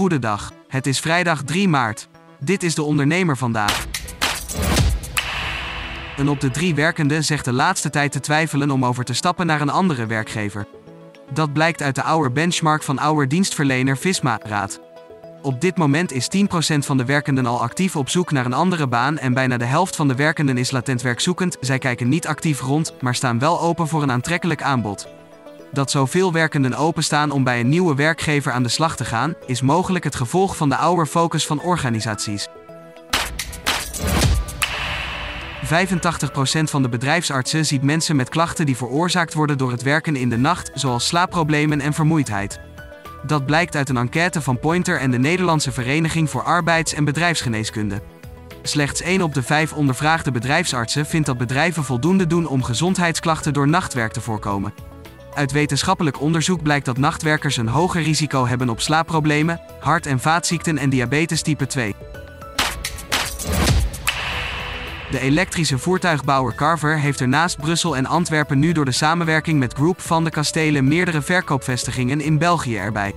Goedendag. 0.00 0.52
Het 0.68 0.86
is 0.86 1.00
vrijdag 1.00 1.42
3 1.42 1.68
maart. 1.68 2.08
Dit 2.38 2.62
is 2.62 2.74
de 2.74 2.82
ondernemer 2.82 3.36
vandaag. 3.36 3.86
Een 6.16 6.28
op 6.28 6.40
de 6.40 6.50
drie 6.50 6.74
werkenden 6.74 7.24
zegt 7.24 7.44
de 7.44 7.52
laatste 7.52 7.90
tijd 7.90 8.12
te 8.12 8.20
twijfelen 8.20 8.70
om 8.70 8.84
over 8.84 9.04
te 9.04 9.14
stappen 9.14 9.46
naar 9.46 9.60
een 9.60 9.70
andere 9.70 10.06
werkgever. 10.06 10.66
Dat 11.32 11.52
blijkt 11.52 11.82
uit 11.82 11.94
de 11.94 12.02
oude 12.02 12.30
benchmark 12.30 12.82
van 12.82 12.98
oude 12.98 13.26
dienstverlener 13.26 13.96
Visma 13.96 14.40
Raad. 14.42 14.80
Op 15.42 15.60
dit 15.60 15.76
moment 15.76 16.12
is 16.12 16.28
10% 16.36 16.78
van 16.78 16.96
de 16.96 17.04
werkenden 17.04 17.46
al 17.46 17.60
actief 17.60 17.96
op 17.96 18.08
zoek 18.08 18.30
naar 18.30 18.46
een 18.46 18.52
andere 18.52 18.86
baan 18.86 19.18
en 19.18 19.34
bijna 19.34 19.56
de 19.56 19.64
helft 19.64 19.96
van 19.96 20.08
de 20.08 20.14
werkenden 20.14 20.58
is 20.58 20.70
latent 20.70 21.02
werkzoekend. 21.02 21.56
Zij 21.60 21.78
kijken 21.78 22.08
niet 22.08 22.26
actief 22.26 22.60
rond, 22.60 22.94
maar 23.00 23.14
staan 23.14 23.38
wel 23.38 23.60
open 23.60 23.88
voor 23.88 24.02
een 24.02 24.12
aantrekkelijk 24.12 24.62
aanbod. 24.62 25.19
Dat 25.72 25.90
zoveel 25.90 26.32
werkenden 26.32 26.74
openstaan 26.74 27.30
om 27.30 27.44
bij 27.44 27.60
een 27.60 27.68
nieuwe 27.68 27.94
werkgever 27.94 28.52
aan 28.52 28.62
de 28.62 28.68
slag 28.68 28.96
te 28.96 29.04
gaan, 29.04 29.34
is 29.46 29.62
mogelijk 29.62 30.04
het 30.04 30.14
gevolg 30.14 30.56
van 30.56 30.68
de 30.68 30.76
oude 30.76 31.06
focus 31.06 31.46
van 31.46 31.60
organisaties. 31.60 32.48
85% 35.64 35.70
van 36.62 36.82
de 36.82 36.88
bedrijfsartsen 36.88 37.66
ziet 37.66 37.82
mensen 37.82 38.16
met 38.16 38.28
klachten 38.28 38.66
die 38.66 38.76
veroorzaakt 38.76 39.34
worden 39.34 39.58
door 39.58 39.70
het 39.70 39.82
werken 39.82 40.16
in 40.16 40.28
de 40.28 40.36
nacht, 40.36 40.70
zoals 40.74 41.06
slaapproblemen 41.06 41.80
en 41.80 41.92
vermoeidheid. 41.92 42.60
Dat 43.26 43.46
blijkt 43.46 43.76
uit 43.76 43.88
een 43.88 43.96
enquête 43.96 44.42
van 44.42 44.58
Pointer 44.58 45.00
en 45.00 45.10
de 45.10 45.18
Nederlandse 45.18 45.72
Vereniging 45.72 46.30
voor 46.30 46.42
Arbeids- 46.42 46.94
en 46.94 47.04
Bedrijfsgeneeskunde. 47.04 48.02
Slechts 48.62 49.02
1 49.02 49.22
op 49.22 49.34
de 49.34 49.42
5 49.42 49.72
ondervraagde 49.72 50.30
bedrijfsartsen 50.30 51.06
vindt 51.06 51.26
dat 51.26 51.38
bedrijven 51.38 51.84
voldoende 51.84 52.26
doen 52.26 52.46
om 52.46 52.62
gezondheidsklachten 52.62 53.52
door 53.52 53.68
nachtwerk 53.68 54.12
te 54.12 54.20
voorkomen. 54.20 54.89
Uit 55.34 55.52
wetenschappelijk 55.52 56.20
onderzoek 56.20 56.62
blijkt 56.62 56.86
dat 56.86 56.98
nachtwerkers 56.98 57.56
een 57.56 57.68
hoger 57.68 58.02
risico 58.02 58.46
hebben 58.46 58.68
op 58.68 58.80
slaapproblemen, 58.80 59.60
hart- 59.80 60.06
en 60.06 60.20
vaatziekten 60.20 60.78
en 60.78 60.90
diabetes 60.90 61.42
type 61.42 61.66
2. 61.66 61.94
De 65.10 65.20
elektrische 65.20 65.78
voertuigbouwer 65.78 66.54
Carver 66.54 66.98
heeft 66.98 67.20
er 67.20 67.28
naast 67.28 67.56
Brussel 67.56 67.96
en 67.96 68.06
Antwerpen 68.06 68.58
nu 68.58 68.72
door 68.72 68.84
de 68.84 68.92
samenwerking 68.92 69.58
met 69.58 69.74
Group 69.74 70.00
van 70.00 70.24
de 70.24 70.30
Kastelen 70.30 70.88
meerdere 70.88 71.22
verkoopvestigingen 71.22 72.20
in 72.20 72.38
België 72.38 72.76
erbij. 72.76 73.14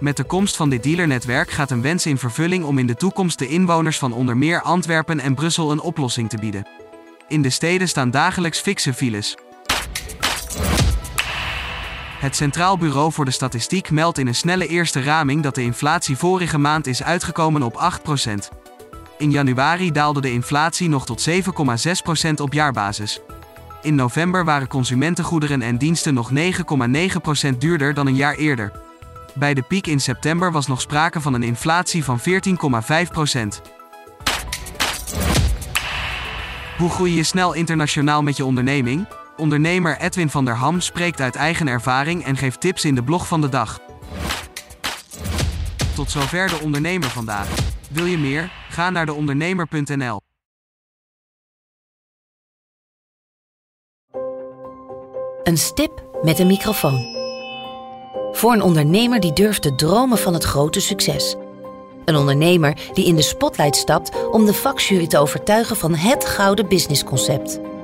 Met 0.00 0.16
de 0.16 0.24
komst 0.24 0.56
van 0.56 0.68
dit 0.68 0.82
dealernetwerk 0.82 1.50
gaat 1.50 1.70
een 1.70 1.82
wens 1.82 2.06
in 2.06 2.18
vervulling 2.18 2.64
om 2.64 2.78
in 2.78 2.86
de 2.86 2.94
toekomst 2.94 3.38
de 3.38 3.48
inwoners 3.48 3.98
van 3.98 4.12
onder 4.12 4.36
meer 4.36 4.60
Antwerpen 4.60 5.20
en 5.20 5.34
Brussel 5.34 5.70
een 5.70 5.80
oplossing 5.80 6.28
te 6.28 6.36
bieden. 6.36 6.66
In 7.28 7.42
de 7.42 7.50
steden 7.50 7.88
staan 7.88 8.10
dagelijks 8.10 8.60
fikse 8.60 8.94
files. 8.94 9.36
Het 12.24 12.36
Centraal 12.36 12.78
Bureau 12.78 13.12
voor 13.12 13.24
de 13.24 13.30
Statistiek 13.30 13.90
meldt 13.90 14.18
in 14.18 14.26
een 14.26 14.34
snelle 14.34 14.66
eerste 14.66 15.02
raming 15.02 15.42
dat 15.42 15.54
de 15.54 15.62
inflatie 15.62 16.16
vorige 16.16 16.58
maand 16.58 16.86
is 16.86 17.02
uitgekomen 17.02 17.62
op 17.62 18.00
8%. 18.28 18.32
In 19.18 19.30
januari 19.30 19.92
daalde 19.92 20.20
de 20.20 20.32
inflatie 20.32 20.88
nog 20.88 21.06
tot 21.06 21.28
7,6% 21.28 21.34
op 22.34 22.52
jaarbasis. 22.52 23.20
In 23.82 23.94
november 23.94 24.44
waren 24.44 24.68
consumentengoederen 24.68 25.62
en 25.62 25.78
diensten 25.78 26.14
nog 26.14 26.30
9,9% 27.50 27.58
duurder 27.58 27.94
dan 27.94 28.06
een 28.06 28.16
jaar 28.16 28.34
eerder. 28.34 28.72
Bij 29.34 29.54
de 29.54 29.62
piek 29.62 29.86
in 29.86 30.00
september 30.00 30.52
was 30.52 30.66
nog 30.66 30.80
sprake 30.80 31.20
van 31.20 31.34
een 31.34 31.42
inflatie 31.42 32.04
van 32.04 32.20
14,5%. 32.20 32.24
Hoe 36.76 36.90
groei 36.90 37.14
je 37.14 37.22
snel 37.22 37.52
internationaal 37.52 38.22
met 38.22 38.36
je 38.36 38.44
onderneming? 38.44 39.06
Ondernemer 39.36 39.98
Edwin 40.00 40.30
van 40.30 40.44
der 40.44 40.54
Ham 40.54 40.80
spreekt 40.80 41.20
uit 41.20 41.36
eigen 41.36 41.66
ervaring 41.66 42.24
en 42.24 42.36
geeft 42.36 42.60
tips 42.60 42.84
in 42.84 42.94
de 42.94 43.02
blog 43.02 43.26
van 43.26 43.40
de 43.40 43.48
dag. 43.48 43.80
Tot 45.94 46.10
zover 46.10 46.48
de 46.48 46.58
ondernemer 46.62 47.08
vandaag. 47.08 47.48
Wil 47.90 48.04
je 48.04 48.18
meer? 48.18 48.52
Ga 48.68 48.90
naar 48.90 49.06
deondernemer.nl. 49.06 50.20
Een 55.42 55.58
stip 55.58 56.18
met 56.22 56.38
een 56.38 56.46
microfoon. 56.46 57.12
Voor 58.32 58.52
een 58.52 58.62
ondernemer 58.62 59.20
die 59.20 59.32
durft 59.32 59.62
te 59.62 59.74
dromen 59.74 60.18
van 60.18 60.34
het 60.34 60.44
grote 60.44 60.80
succes. 60.80 61.36
Een 62.04 62.16
ondernemer 62.16 62.90
die 62.92 63.06
in 63.06 63.16
de 63.16 63.22
spotlight 63.22 63.76
stapt 63.76 64.28
om 64.30 64.44
de 64.44 64.54
vakjury 64.54 65.06
te 65.06 65.18
overtuigen 65.18 65.76
van 65.76 65.94
het 65.94 66.24
gouden 66.24 66.68
businessconcept. 66.68 67.60